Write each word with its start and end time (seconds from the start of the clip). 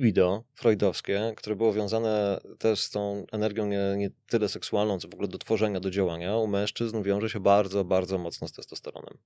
libido 0.00 0.44
freudowskie, 0.54 1.32
które 1.36 1.56
było 1.56 1.72
wiązane 1.72 2.40
też 2.58 2.80
z 2.80 2.90
tą 2.90 3.26
energią 3.32 3.66
nie, 3.66 3.94
nie 3.96 4.10
tyle 4.26 4.48
seksualną, 4.48 4.98
co 4.98 5.08
w 5.08 5.14
ogóle 5.14 5.28
do 5.28 5.38
tworzenia, 5.38 5.80
do 5.80 5.90
działania, 5.90 6.36
u 6.36 6.46
mężczyzn 6.46 7.02
wiąże 7.02 7.30
się 7.30 7.40
bardzo, 7.40 7.84
bardzo 7.84 8.18
mocno 8.18 8.48
z 8.48 8.52
testosteronem. 8.52 9.18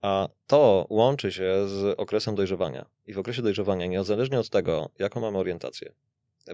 A 0.00 0.28
to 0.46 0.86
łączy 0.90 1.32
się 1.32 1.68
z 1.68 2.00
okresem 2.00 2.34
dojrzewania. 2.34 2.86
I 3.06 3.12
w 3.12 3.18
okresie 3.18 3.42
dojrzewania, 3.42 3.86
niezależnie 3.86 4.40
od 4.40 4.50
tego, 4.50 4.90
jaką 4.98 5.20
mamy 5.20 5.38
orientację, 5.38 5.92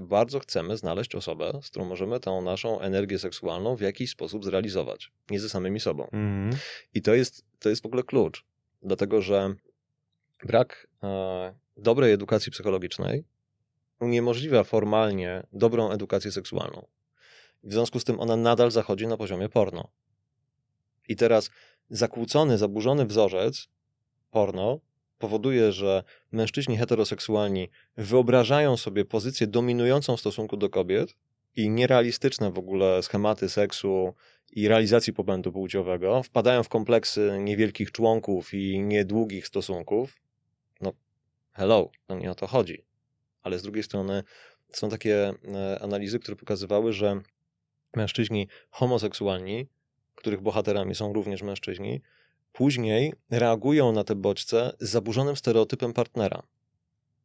bardzo 0.00 0.38
chcemy 0.40 0.76
znaleźć 0.76 1.14
osobę, 1.14 1.60
z 1.62 1.70
którą 1.70 1.84
możemy 1.84 2.20
tą 2.20 2.42
naszą 2.42 2.80
energię 2.80 3.18
seksualną 3.18 3.76
w 3.76 3.80
jakiś 3.80 4.10
sposób 4.10 4.44
zrealizować, 4.44 5.12
nie 5.30 5.40
ze 5.40 5.48
samymi 5.48 5.80
sobą. 5.80 6.04
Mhm. 6.04 6.56
I 6.94 7.02
to 7.02 7.14
jest, 7.14 7.44
to 7.58 7.68
jest 7.68 7.82
w 7.82 7.86
ogóle 7.86 8.02
klucz, 8.02 8.44
dlatego 8.82 9.22
że 9.22 9.54
brak 10.44 10.88
e, 11.02 11.61
dobrej 11.76 12.12
edukacji 12.12 12.52
psychologicznej 12.52 13.24
uniemożliwia 14.00 14.64
formalnie 14.64 15.46
dobrą 15.52 15.90
edukację 15.90 16.32
seksualną. 16.32 16.86
W 17.64 17.72
związku 17.72 18.00
z 18.00 18.04
tym 18.04 18.20
ona 18.20 18.36
nadal 18.36 18.70
zachodzi 18.70 19.06
na 19.06 19.16
poziomie 19.16 19.48
porno. 19.48 19.88
I 21.08 21.16
teraz 21.16 21.50
zakłócony, 21.90 22.58
zaburzony 22.58 23.06
wzorzec 23.06 23.68
porno 24.30 24.80
powoduje, 25.18 25.72
że 25.72 26.04
mężczyźni 26.32 26.76
heteroseksualni 26.76 27.68
wyobrażają 27.96 28.76
sobie 28.76 29.04
pozycję 29.04 29.46
dominującą 29.46 30.16
w 30.16 30.20
stosunku 30.20 30.56
do 30.56 30.70
kobiet 30.70 31.16
i 31.56 31.70
nierealistyczne 31.70 32.52
w 32.52 32.58
ogóle 32.58 33.02
schematy 33.02 33.48
seksu 33.48 34.14
i 34.52 34.68
realizacji 34.68 35.12
popędu 35.12 35.52
płciowego, 35.52 36.22
wpadają 36.22 36.62
w 36.62 36.68
kompleksy 36.68 37.38
niewielkich 37.40 37.92
członków 37.92 38.54
i 38.54 38.80
niedługich 38.80 39.46
stosunków. 39.46 40.20
No, 40.80 40.92
hello, 41.52 41.90
to 42.06 42.14
nie 42.14 42.30
o 42.30 42.34
to 42.34 42.46
chodzi. 42.46 42.84
Ale 43.42 43.58
z 43.58 43.62
drugiej 43.62 43.82
strony 43.82 44.22
są 44.72 44.88
takie 44.88 45.32
e, 45.54 45.78
analizy, 45.82 46.18
które 46.18 46.36
pokazywały, 46.36 46.92
że 46.92 47.20
mężczyźni 47.96 48.48
homoseksualni, 48.70 49.66
których 50.14 50.40
bohaterami 50.40 50.94
są 50.94 51.12
również 51.12 51.42
mężczyźni, 51.42 52.02
później 52.52 53.12
reagują 53.30 53.92
na 53.92 54.04
te 54.04 54.14
bodźce 54.14 54.72
z 54.80 54.90
zaburzonym 54.90 55.36
stereotypem 55.36 55.92
partnera. 55.92 56.42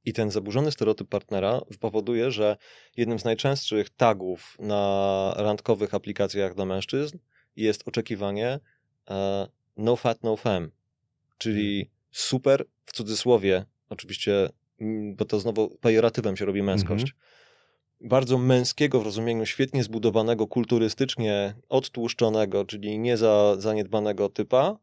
I 0.06 0.14
ten 0.14 0.32
zaburzony 0.32 0.72
stereotyp 0.72 1.10
partnera 1.10 1.62
powoduje, 1.80 2.32
że 2.32 2.58
jednym 2.98 3.20
z 3.20 3.26
najczęstszych 3.26 3.90
tagów 3.90 4.58
na 4.60 5.34
randkowych 5.38 5.94
aplikacjach 5.94 6.56
dla 6.56 6.66
mężczyzn 6.66 7.18
jest 7.56 7.88
oczekiwanie 7.88 8.60
e, 9.10 9.48
no 9.78 9.96
fat, 9.96 10.24
no 10.24 10.38
femme, 10.38 10.70
czyli 11.38 11.90
super 12.12 12.66
w 12.86 12.94
cudzysłowie, 12.94 13.66
oczywiście, 13.90 14.50
mm, 14.82 15.16
bo 15.16 15.26
to 15.26 15.40
znowu 15.40 15.78
pejoratywem 15.82 16.38
się 16.38 16.46
robi 16.46 16.64
męskość. 16.64 17.04
Mhm. 17.04 17.22
Bardzo 18.02 18.38
męskiego 18.38 19.02
w 19.02 19.04
rozumieniu 19.04 19.46
świetnie 19.46 19.84
zbudowanego, 19.84 20.48
kulturystycznie 20.48 21.54
odtłuszczonego, 21.70 22.66
czyli 22.66 23.00
nie 23.00 23.18
za 23.18 23.56
zaniedbanego 23.60 24.30
typa, 24.30 24.78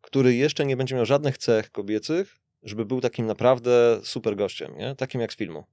który 0.00 0.34
jeszcze 0.34 0.66
nie 0.66 0.76
będzie 0.76 0.94
miał 0.94 1.06
żadnych 1.06 1.38
cech 1.38 1.70
kobiecych, 1.70 2.36
żeby 2.62 2.84
był 2.84 3.00
takim 3.00 3.26
naprawdę 3.26 4.00
super 4.02 4.36
gościem, 4.36 4.78
nie? 4.78 4.94
takim 4.94 5.20
jak 5.20 5.32
z 5.32 5.36
filmu. 5.36 5.64